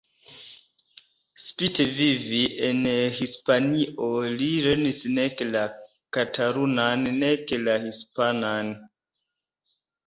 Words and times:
Spite 1.43 1.85
vivi 1.97 2.39
en 2.69 2.81
Hispanio 3.19 4.09
li 4.41 4.49
lernis 4.65 5.05
nek 5.19 5.45
la 5.53 5.63
katalunan 6.19 7.09
nek 7.27 7.57
la 7.69 7.79
hispanan. 7.89 8.77